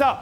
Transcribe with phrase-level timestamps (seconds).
[0.00, 0.18] 这样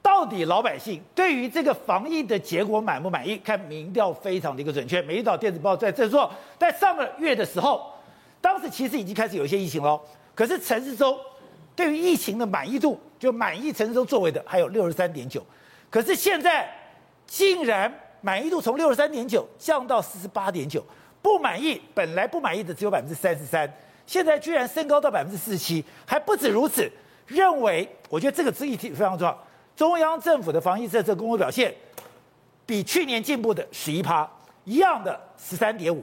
[0.00, 3.36] 到底老百姓对于这个防疫的结果满不满意？
[3.38, 7.92] 看民调非常的一个准确，每一岛电子报在这说，在上个月的时候，
[8.40, 10.00] 当时其实已经开始有一些疫情了，
[10.32, 11.18] 可是陈时中
[11.74, 15.44] 对于疫情的满意度，就满意陈时中作为的还有六十三点九，
[15.90, 16.72] 可是现在
[17.26, 20.80] 竟然满意度从六十三点九降到四十八点九，
[21.20, 23.68] 不满意本来不满意的只有百分之三十三，
[24.06, 26.88] 现在居然升高到百分之四十七，还不止如此，
[27.26, 29.46] 认为我觉得这个议题非常重要。
[29.74, 31.74] 中央政府的防疫政策工作表现，
[32.64, 34.28] 比去年进步的十一趴，
[34.64, 36.02] 一样的十三点五，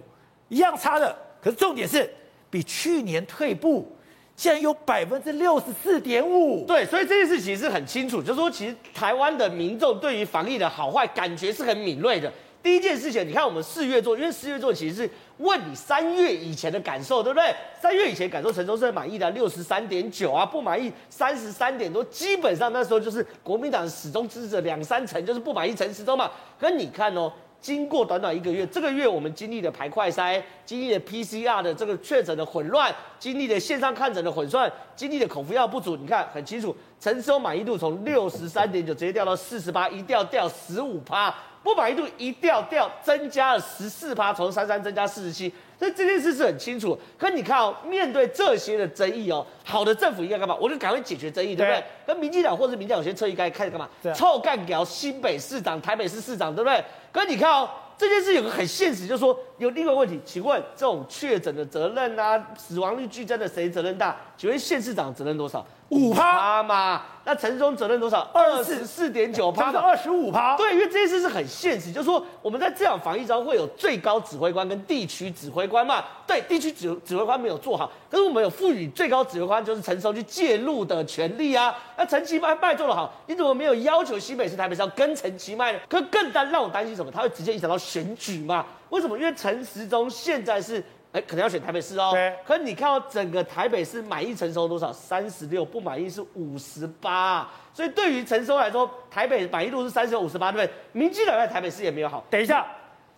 [0.49, 1.15] 一样差的。
[1.41, 2.07] 可是重点是，
[2.49, 3.91] 比去年退步，
[4.35, 6.65] 竟然有百分之六十四点五。
[6.65, 12.31] 对，所以这件事其实很清楚，就是说，其实台湾的民众对于防疫的好坏感觉是很敏锐的。
[12.63, 15.09] 第一件事情，你看我们四月做，因为四月做其实是
[15.40, 17.54] 问你三月以前的感受，对不对？
[17.77, 26.31] 三月以前感受，陈时中是满意的六十三点九啊，不满意三十三点多，基本上那时候就是国民党始终支持两三成，就是不满意陈时中嘛。
[26.57, 27.29] 可你看哦，
[27.60, 41.35] 经过短短一个月，这个月我们经历了排快筛，经历了 PCR 的这个确诊的混乱，经历了线上看诊的混乱，经历了口服药不足，你看很清楚，陈时中满意度从六十三点九直接掉到四十八，一掉掉十五趴。
[41.63, 46.97] 不满意度一掉掉，增加了十四趴，从三三增加四十七，所以这件事是很清楚。
[47.17, 50.53] 可你看哦，面对这些的争议哦，好的政府应该干嘛？
[50.59, 51.84] 我就赶快解决争议，对不对？
[52.05, 53.89] 跟民进党或者民进党有些侧翼该开始干嘛？
[54.13, 56.84] 臭干掉新北市长、台北市市长，对不对？
[57.11, 64.16] 可你看哦，这件事有个很现实，就是说有另外一个问题，请问这种确诊的责任啊，死亡率剧增的谁责任大？
[64.38, 65.66] 请问县市长责任多少？
[65.90, 68.22] 五趴嘛，那陈时中责任多少？
[68.34, 70.57] 二十四点九趴，二十五趴。
[70.57, 76.03] 对，因为这件事是很现实，就是说我们在这场防疫中会有最高指挥官跟地区指挥官嘛。
[76.25, 81.75] 对，地区指指挥官没有做好，可是我们有赋予最高指挥官就是陈时中去介入的权利啊。
[81.96, 85.79] 那陈其迈迈做得好，你怎么没有要求新北市、台北市要跟陈其迈呢？
[85.88, 87.12] 可是更担让我担心什么？
[87.12, 88.66] 他会直接影响到选举嘛？
[88.94, 89.18] 为什么？
[89.18, 90.84] 因为陈时中现在是。
[91.14, 92.09] 哎，可能要选台北市哦。
[92.12, 92.36] 对。
[92.44, 94.92] 可是你看到整个台北市满意成熟多少？
[94.92, 97.48] 三十六，不满意是五十八。
[97.72, 100.76] 所以对于陈时中来说，台北满意度是三十六、五十八，对不对？
[100.92, 102.26] 民进党在台北市也没有好。
[102.32, 102.66] 等一下，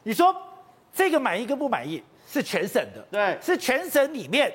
[0.03, 0.35] 你说
[0.91, 4.51] 这个满意跟不满意是全省的，对，是全省里面，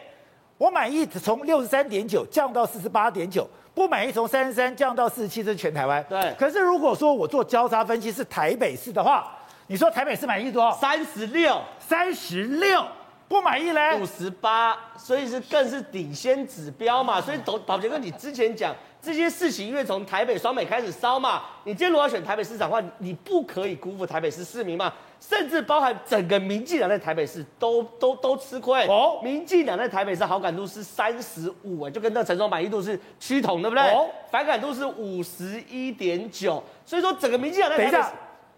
[0.58, 6.04] 我满意从六十三点九降到四十八点九，不满意从三十三降到四十七，这是全台湾。
[6.10, 6.34] 对。
[6.38, 9.34] 可是如果说我做交叉分析是台北市的话，
[9.70, 10.72] 你说台北市满意多少？
[10.72, 12.84] 三十六，三十六。
[13.28, 17.20] 不满意嘞，五十八，所以是更是领先指标嘛。
[17.20, 24.92] 所以宝宝杰哥，你之前讲这些事情，因为从台北双美开始烧嘛，你今天如果要选台北市长的话，你不可以辜负台北市市民嘛。
[25.20, 29.20] 甚至包含整个民进党在台北市都都都吃亏哦。
[29.22, 33.84] 民进党在台北市好感度是三十五，就跟那陈时中满意度是趋同，对不对？
[33.90, 38.08] 哦，反感度是五十一点九，所以说整个民进党在台北市。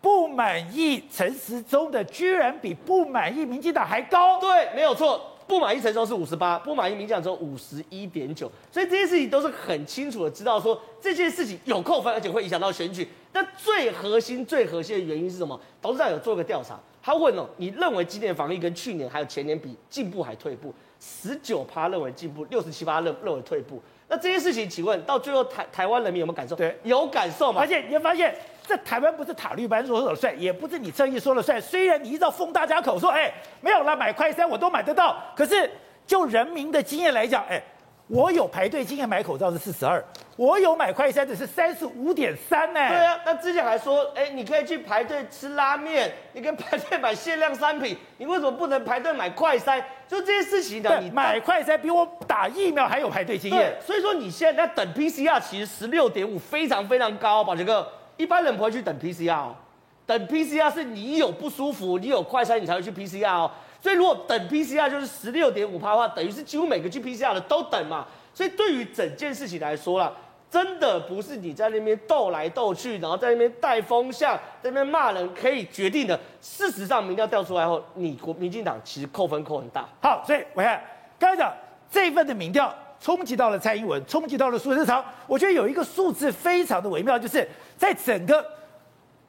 [0.02, 5.28] 不满意陈时中的居然比不满意民进党还高，对，没有错。
[5.44, 13.06] 不满意陈时中是五十八，不满意民进党只有五十一点九，所以这些事情都是很清楚的知道说这件事情有扣分，而且会影响到选举。
[13.32, 15.58] 那最核心、最核心的原因是什么？
[15.80, 20.72] 董事长有做个调查，他问哦，你认为今年防疫跟去年还有前年比进步还退步？
[21.00, 23.82] 十九趴认为进步，六十七趴认认为退步。
[24.12, 26.54] 那这些事情，请问到最后台台湾人民有没有感受？
[26.54, 27.62] 对，有感受嘛？
[27.62, 28.34] 而且你会发现。
[28.64, 31.60] 这台湾不是塔利班说了算，也不是你正义说了算。
[31.60, 35.68] 虽然你依照封大家口说，哎，没有了买快餐我都买得到，可是
[36.06, 37.60] 就人民的经验来讲，哎，
[38.08, 40.02] 我有排队经验买口罩是四十二，
[40.36, 42.88] 我有买快餐的是三十五点三呢。
[42.88, 49.82] 对啊，那之前还说，哎，你可以去排队吃拉面，你可以排队买限量商品，你为什么不能排队买快餐？
[50.06, 53.74] 就这些事情的，你买快餐比我打疫苗还有排队经验。
[53.80, 57.88] 所以说你现在在等 PCR，其实十六点五非常非常高，宝杰哥。
[58.18, 59.56] 一般人不会去等 PCR 哦，
[60.04, 63.50] 等 PCR 是你有不舒服，你有快筛，你才会去 PCR 哦。
[63.82, 68.06] 所以如果等 PCR 就是十六点五趴的话，等于是几乎每个去 PCR 的都等嘛。
[68.32, 70.10] 所以对于整件事情来说啦，
[70.48, 76.18] 真的不是你在那边斗来斗去，然后在那边带风向，在那边骂人可以决定的。
[76.40, 79.86] 事实上，民调调出来后，你国民进党其实扣分扣很大。
[80.00, 80.82] 好，所以我看
[81.18, 81.52] 刚才讲
[81.90, 85.04] 这一份的民调冲击到了蔡英文，冲击到了苏贞昌。
[85.26, 87.46] 我觉得有一个数字非常的微妙，就是。
[87.76, 88.46] 在整个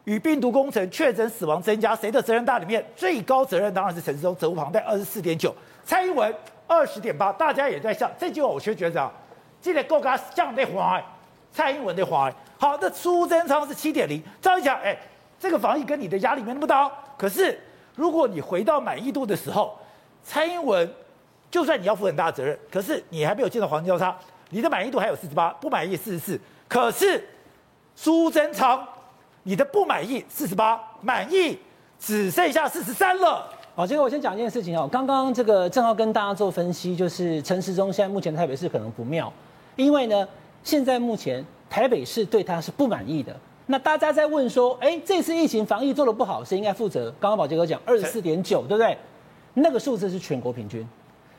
[0.05, 2.59] 与病毒工程、确诊死亡增加，谁的责任大？
[2.59, 5.55] 里面最高责任当然是陈时中，责无旁贷，二十四点九，
[5.85, 6.33] 蔡英文
[6.67, 7.31] 二十点八。
[7.31, 9.11] 大家也在笑这句话，我却觉得啊，
[9.61, 11.01] 这个够他降的花，
[11.51, 12.31] 蔡英文的花。
[12.57, 14.21] 好，那苏贞昌是七点零。
[14.41, 14.97] 照理讲，哎，
[15.39, 16.91] 这个防疫跟你的压力没那么大。
[17.17, 17.57] 可是
[17.95, 19.77] 如果你回到满意度的时候，
[20.23, 20.89] 蔡英文
[21.49, 24.13] 就算你要负很大责任，可是你还没有见到黄金交叉，
[24.49, 26.39] 你的满意度还有四十八，不满意四十四。
[26.67, 27.23] 可是
[27.95, 28.85] 苏贞昌，
[29.43, 31.57] 你的不满意四十八，满意
[31.99, 33.47] 只剩下四十三了。
[33.75, 34.87] 好，这个我先讲一件事情哦。
[34.91, 39.31] 刚刚这个正好跟大家做分析，就是陈时中现在目前台北市可能不妙，
[39.75, 40.27] 因为呢，
[40.63, 43.35] 现在目前台北市对他是不满意的。
[43.65, 47.05] 那大家在问说，哎，这次疫情防疫做得不好，谁应该负责？
[47.19, 48.97] 刚刚宝杰哥讲二十四点九，对不对？
[49.55, 50.87] 那个数字是全国平均，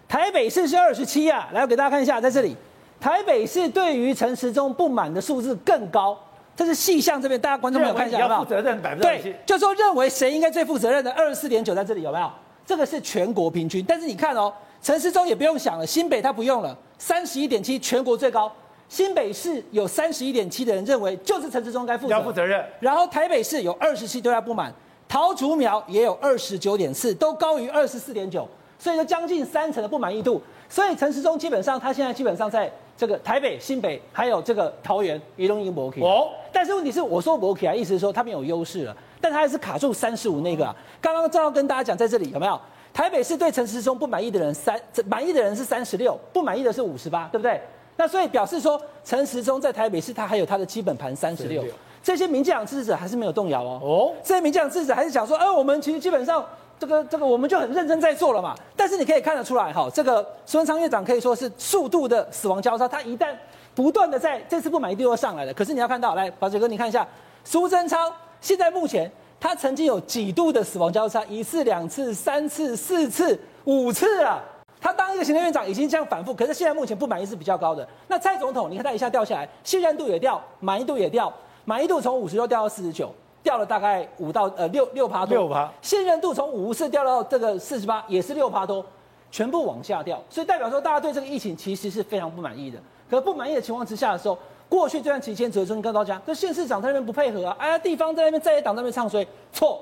[0.09, 1.49] 台北市是二十七啊。
[1.53, 2.57] 来，我给大家看一下，在这里，
[2.99, 6.19] 台北市对于陈时中不满的数字更高。
[6.57, 8.41] 这是细项这边，大家观众朋友看一下，有没有？
[8.41, 12.31] 负责任百分之对，就说认为谁应该最负责任的二十四点九在这里有没有？
[12.65, 18.51] 这个是全国平均，但是你看哦，陈时中也不用想了，新北他不用了，三十一点七全国最高，
[18.89, 24.73] 新北市有三十一点七的人认为就是陈时中该负责要负责任，然后台北市有二十七对他不满，
[25.09, 28.49] 桃竹苗也有二十九点四，都高于二十四点九，
[28.79, 32.73] 所以说将近三成的不满意度，所以陈时中基本上他现在基本上在。
[32.97, 36.29] 这个台北、新北还有这个桃园，一龙一博 K 哦。
[36.53, 40.75] 但是问题是，我说博 K 啊，意思是说他们有优势了，但他还是卡住三十五那个啊。
[41.01, 42.61] 刚刚正要跟大家讲，在这里有没有？
[42.93, 47.61] 台北市对陈时中不满意的人三，满意的人是三十六，不满意的是五十八，对不对？
[47.97, 51.65] 那所以表示说，陈时中在台北市他还有他的基本盘三十六，
[52.03, 53.81] 这些民进党支持者还是没有动摇哦。
[53.83, 56.45] 哦，这些民进党支持者还是想说，哎，我们其实基本上。
[56.79, 63.35] 这个这个我们就很认真在做了嘛，但是你可以看得出来哈，这个苏贞昌院长可以说是速度的死亡交叉，他一旦
[63.75, 67.07] 不断的在这次不满意度又上来了，可是你要看到，来宝杰哥你看一下，
[67.45, 69.11] 苏贞昌现在目前
[69.41, 74.41] 他曾经有几度的死亡交叉，一次、两次、三次、四次、五次啊，
[74.81, 77.87] 他当一个行政院长已经这样反复，可是现在目前不满意是比较高的。
[78.09, 81.33] 那蔡总统你看他一下掉下来，信任度也掉，满意度也掉，
[81.65, 83.13] 满意度从五十六掉到四十九。
[83.45, 88.85] 掉了大概五到呃六六趴多，六趴信任度从五十掉到这个四十八，也是六趴多，
[89.31, 92.81] 全部往下掉，所以代表说大家对这个疫情其实是非常不满意的。
[93.11, 94.37] 可不满意的情况之下的时候，
[94.67, 99.79] 过去这段期间只有中跟大家，这县市长在那边不配合啊，哎呀地方在那边在野党在那边唱衰，错，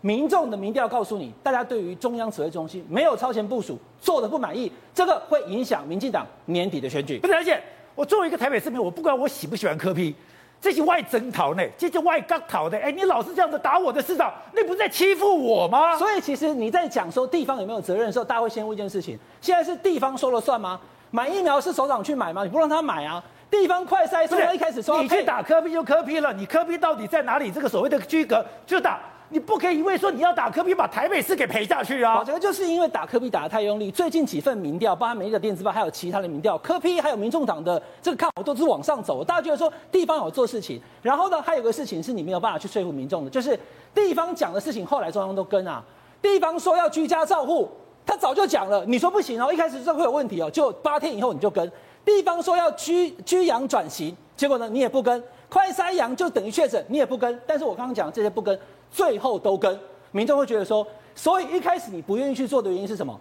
[0.00, 7.20] 民众的民调告诉你，大家对于中央指挥中心没有超前部署，做的不满意，这个会影响民进党年底的选举。
[7.20, 7.62] 不了解，
[7.94, 10.12] 我作为一个台北市民，我不管我喜不喜欢柯 P。
[10.60, 15.96] 这些外征讨呢，这些外刚讨的，哎，你老是这样子打我的市长，那不是在欺负我吗？
[15.96, 20.80] 所以其实你在讲说地方有没有责任的时候，大家会先问一件事情：现在是地方说了算吗？
[21.10, 22.42] 买疫苗是首长去买吗？
[22.42, 23.22] 你不让他买啊？
[23.48, 27.50] 地方快筛，所以一开始说你去打科比就科比了，你科比到底在哪里？
[27.50, 28.98] 这个所谓的区隔就打。
[29.28, 32.22] 你不可以因为说你要打柯 P，把台北市给赔下去啊！
[32.24, 33.90] 这个就是因为打柯 P 打得太用力。
[33.90, 39.24] 最近几份民调，包含每一个电子报，还有其他的民调，柯 P 还有民众党的这个看法都是往上走。
[39.24, 43.58] 大家觉得说地方有做事情，然后呢，还有个事情是你没有办法去说服民众的，就是
[43.92, 45.82] 地方讲的事情，后来中央都跟啊。
[46.22, 47.68] 地方说要居家照护，
[48.06, 51.70] 他早就讲了，你说不行哦，一开始这会有问题哦，就八天以后你就跟。
[52.04, 57.40] 地方说要居居阳转型，结果呢你也不跟，快筛阳就等于确诊，你也不跟。
[57.44, 58.56] 但是我刚刚讲这些不跟，
[58.90, 59.78] 最后都跟。
[60.12, 63.18] 民众会觉得说，所以一开始你不愿意去做的原因是什么？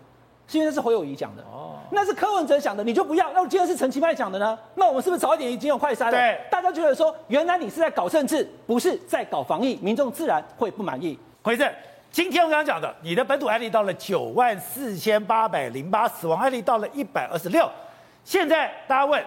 [0.48, 3.34] 是因为那是侯友宜讲的哦，那是柯文哲讲的，你就不要。
[3.34, 4.58] 那今天是陈其迈讲的呢？
[4.76, 6.12] 那我们是不是早一点已经有快筛了？
[6.12, 11.18] 对，大家觉得说，原来你是在搞政治，不是在搞防疫，民众自然会不满意。
[11.42, 11.68] 回正，
[12.12, 17.68] 今天我刚刚讲的，你的本土案例到了九万四千八百零八，死亡案例到了一百二十六。
[18.24, 19.22] 现在大家问。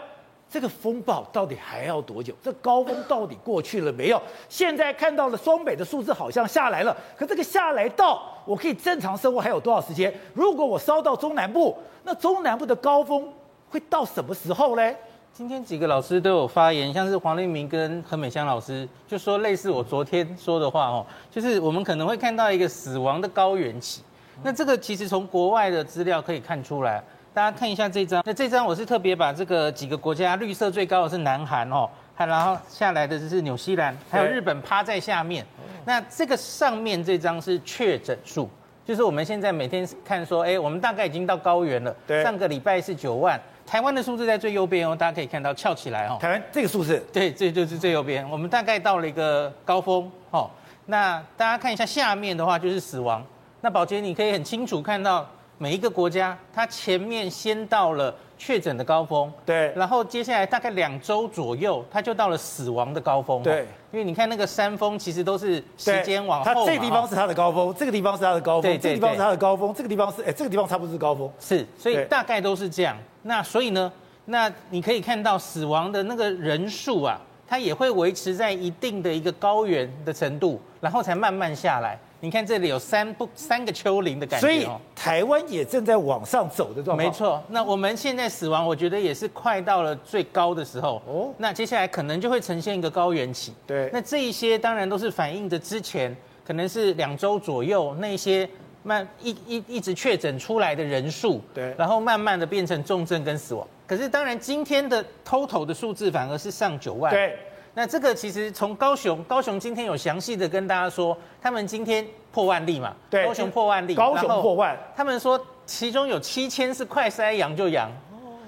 [0.51, 2.33] 这个风暴到底还要多久？
[2.43, 4.21] 这高峰到底过去了没有？
[4.49, 10.13] 现在看到了双北的数字好像下来了，可这个下来到我可以正常生活还有多少时间？
[10.33, 13.31] 如果我烧到中南部，那中南部的高峰
[13.69, 14.95] 会到什么时候呢？
[15.35, 24.03] 今天几个老师都有发言，像是黄立明跟何美香老师就说类似我昨天说的话哦，就是我们可能会看到一个死亡的高原期。
[24.43, 27.05] 那这个其实从国外的资料可以看出来。
[27.35, 35.47] 大家看一下这张，那这张我是特别把这个几个国家，绿色最高的是南韩哦，还然后下来的就是纽西兰，还有日本趴在下面。
[35.85, 38.51] 那这个上面这张是确诊数，
[38.85, 41.95] 就是我们现在每天看说，哎，我们大概已经到高原了。
[42.07, 46.19] 对，上个礼拜是九万，台湾的数字在最右边哦，大家可以看到翘起来哦。
[46.21, 50.51] 台湾这个数字，对，这就是最右边，我们大概到了一个高峰哦。
[50.87, 53.25] 那大家看一下下面的话就是死亡，
[53.61, 55.25] 那宝杰你可以很清楚看到。
[55.59, 72.97] 每一个国家，它前面先到了确诊的高峰，对，然后接下来大概两周左右，它就到了死亡的高峰，对，因为你看那个山峰其实都是时间往后，它这个地方是它的高峰，这个地方是它的高峰，对，这个地方是它的高峰，这个地方是，哎，这个地方差不多是高峰，是，所以大概都是这样。
[73.23, 73.93] 那所以呢，
[74.27, 81.99] 那你可以看到死亡的那个人数啊，它也会维持在一定的一个高原的程度，然后才慢慢下来。
[82.21, 86.97] 你看这里有三不三个丘陵的感觉，所以台湾也正在往上走的状况。
[86.97, 91.01] 没错，那我们现在死亡，我觉得也是快到了最高的时候。
[91.07, 93.55] 哦，那接下来可能就会呈现一个高原期。
[93.67, 98.49] 对，那这一些当然都是反映着之前可能是两周左右那些
[98.83, 101.41] 慢一一一直确诊出来的人数。
[101.55, 103.65] 对，然后慢慢的变成重症跟死亡。
[103.87, 107.13] 可是当然今天的 total 的数字反而是上九万。
[107.13, 107.39] 对。
[107.79, 117.89] 那这个其实从高雄，高雄今天有详细的跟大家说，他们今天破万例嘛，对，高雄破万例，高雄破万，他们说其中有七千是快筛阳就阳，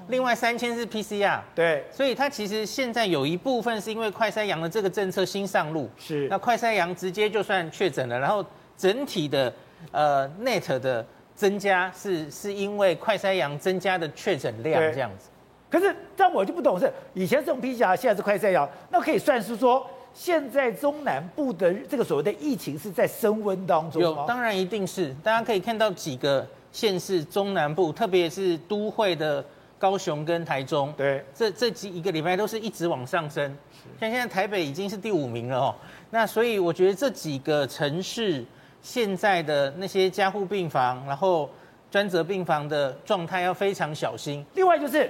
[0.08, 8.44] 另外三千是 PCR，对，所以它其实现在有一部分是因为快筛阳的这个政策新上路，是，那快筛阳直接就算确诊了，然后
[8.76, 9.54] 整体的
[9.92, 11.06] 呃 net 的
[11.36, 15.28] 增加是是因为快筛阳增加的确诊量这样子。
[15.70, 24.22] 可是，但我就不懂是，以前是用 PCR，现在是快筛阳，那可以算是说，现在中南部的这个所谓的疫情是在升温当中吗？
[24.22, 25.14] 有，当然一定是。
[25.22, 29.44] 大家可以看到几个县市中南部，特别是都会的
[29.78, 33.56] 高雄跟台中，对，这这几一个礼拜都是一直往上升。
[34.00, 35.74] 像现在台北已经是第五名了哦。
[36.10, 38.44] 那所以我觉得这几个城市
[38.82, 41.48] 现在的那些加护病房，然后
[41.92, 44.44] 专责病房的状态要非常小心。
[44.54, 45.08] 另外就是。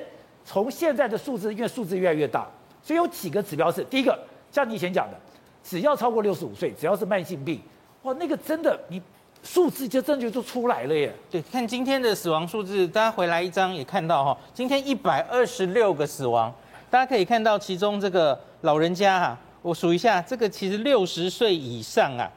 [0.53, 2.45] 从现在的数字，因为数字越来越大，
[2.83, 4.19] 所以有几个指标是：第一个，
[4.51, 5.17] 像你以前讲的，
[5.63, 7.61] 只要超过六十五岁，只要是慢性病，
[8.03, 9.01] 哇，那个真的你
[9.45, 11.15] 数字就真的就出来了耶。
[11.31, 16.53] 对，看今天的死亡数字，大家回来一张也看到哈，今天一百二十六个死亡，
[16.91, 22.29] 大家可以看到其中这个老人家哈，我数一下，这个其实六十岁以上啊，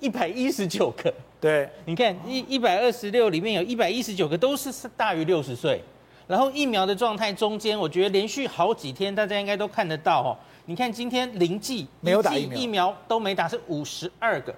[0.00, 1.14] 一百一十九个。
[1.40, 5.80] 对，你看一一百二十六里面有一百一十九个都是大于六十岁。
[6.30, 10.38] 然后疫苗的状态中间，我觉得连续好几天，大家应该都看得到哦。
[10.64, 14.54] 你看今天零剂没有打疫苗，疫苗都没打，是五十二个，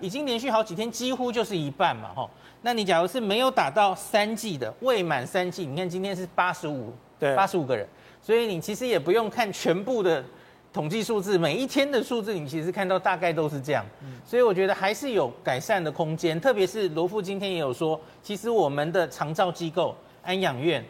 [0.00, 2.28] 已经连续好几天，几乎就是一半嘛，哈。
[2.62, 7.86] 那你假如是没有打到三剂的，未满三剂，你看今天是八十五，对，八十五个人。
[8.20, 10.24] 所以你其实也不用看全部的
[10.72, 13.86] 统计数字，每一天的数字，你其实看到大概都是这样。
[14.26, 20.84] 所以我觉得还是有改善的空间，特别是罗富今天也有说，其实我们的长照机构安养院。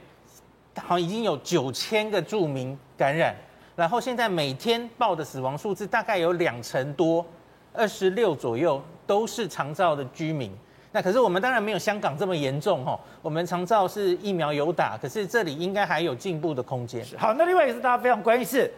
[0.80, 3.34] 好像，已经有九千个住民感染，
[3.76, 7.24] 然后现在每天报的死亡数字大概有两成多，
[7.72, 10.50] 二十六左右都是长照的居民。
[10.94, 17.02] 那可是我们当然没有香港这么严重哈，我们长照是疫苗有打，可是这里应该还有进步的空间。
[17.16, 18.70] 好，那另外一个是大家非常关心是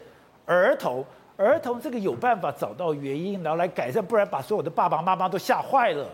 [0.46, 1.04] 儿童，
[1.36, 6.06] 儿童这个有办法找到原因，然后来改善，不然把所有的爸爸妈妈都吓坏了。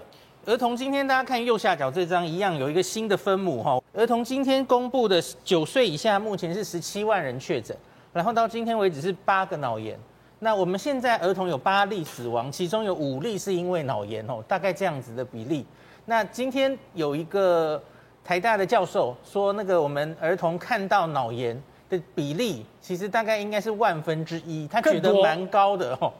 [0.46, 3.78] 儿童今天大家看右下角这张一样有一个新的分母哈。
[3.92, 7.76] 儿童今天公布的九岁以下目前是十七万人确诊，
[8.10, 9.98] 然后到今天为止是八个脑炎。
[10.38, 15.66] 那我们现在儿童有八例死亡，其中有五例是因为脑炎哦，大概这样子的比例。
[16.06, 17.80] 那今天有一个
[18.24, 21.54] 台大的教授说，那个我们儿童看到脑炎
[21.90, 26.10] 的比例其实大概应该是万分之一，他觉得蛮高的哦。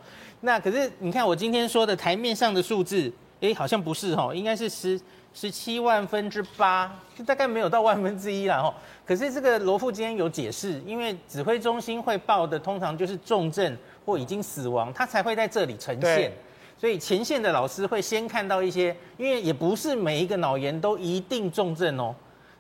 [0.43, 3.11] 那可是你看我今天说的台面上的数字。
[3.41, 5.01] 哎，好像不是哦，应该是十
[5.33, 8.75] 十七万分之八，就大概没有到万分之一啦哈。
[9.07, 16.31] 可是这个罗富今天有解释，因为指挥中心会报的通常就是重症或已经死亡，他才会在这里呈现。
[16.79, 22.15] 所以前线的老师会先看到一些，因为也不是每一个脑炎都一定重症哦。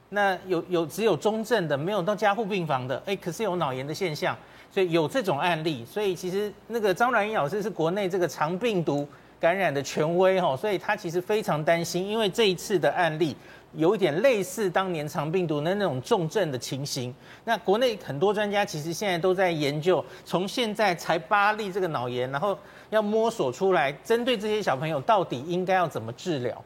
[0.08, 4.36] 那有有只有中症的，没有到加护病房的，哎，可是有脑炎的现象，
[4.72, 5.84] 所以有这种案例。
[5.84, 9.06] 所以其实那个张阮英老师是国内这个肠病毒。
[9.40, 13.34] 感染的权威哈，所以他其实非常担心，因为这一次的案例
[13.74, 17.14] 有一点类似当年肠病毒的那种重症的情形。
[17.44, 22.56] 那国内很多专家其实现在都在研究，从现在才八例这个脑炎，然后
[22.90, 26.62] 要摸索出来，针对这些小朋友到底应该要怎么治疗。